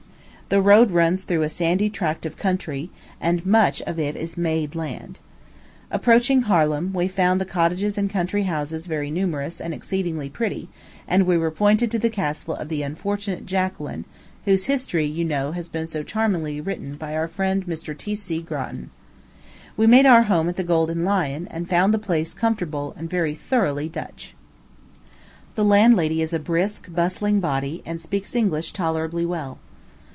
The 0.49 0.61
road 0.61 0.91
runs 0.91 1.23
through 1.23 1.43
a 1.43 1.47
sandy 1.47 1.89
tract 1.89 2.25
of 2.25 2.35
country, 2.35 2.89
and 3.21 3.45
much 3.45 3.81
of 3.83 3.97
it 3.97 4.17
is 4.17 4.35
made 4.35 4.75
land. 4.75 5.21
Approaching 5.89 6.41
Harlem, 6.41 6.91
we 6.91 7.07
found 7.07 7.39
the 7.39 7.45
cottages 7.45 7.97
and 7.97 8.09
country 8.09 8.43
houses 8.43 8.85
very 8.85 9.09
numerous 9.09 9.61
and 9.61 9.73
exceedingly 9.73 10.29
pretty; 10.29 10.67
and 11.07 11.25
we 11.25 11.37
were 11.37 11.51
pointed 11.51 11.89
to 11.91 11.99
the 11.99 12.09
castle 12.09 12.53
of 12.55 12.67
the 12.67 12.83
unfortunate 12.83 13.45
Jacqueline, 13.45 14.03
whose 14.43 14.65
history, 14.65 15.05
you 15.05 15.23
know, 15.23 15.53
has 15.53 15.69
been 15.69 15.87
so 15.87 16.03
charmingly 16.03 16.59
written 16.59 16.97
by 16.97 17.15
our 17.15 17.29
friend 17.29 17.65
Mr. 17.65 17.97
T.C. 17.97 18.41
Grattan. 18.41 18.89
We 19.77 19.87
made 19.87 20.05
our 20.05 20.23
home 20.23 20.49
at 20.49 20.57
the 20.57 20.65
Golden 20.65 21.05
Lion, 21.05 21.47
and 21.49 21.69
found 21.69 21.93
the 21.93 21.97
place 21.97 22.33
comfortable 22.33 22.93
and 22.97 23.09
very 23.09 23.35
thoroughly 23.35 23.87
Dutch. 23.87 24.35
The 25.55 25.63
landlady 25.63 26.21
is 26.21 26.33
a 26.33 26.39
brisk, 26.39 26.93
bustling 26.93 27.39
body, 27.39 27.81
and 27.85 28.01
speaks 28.01 28.35
English 28.35 28.73
tolerably 28.73 29.25
well. 29.25 29.57